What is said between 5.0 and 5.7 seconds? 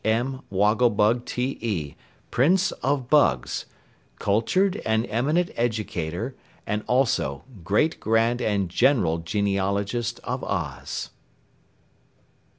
Eminent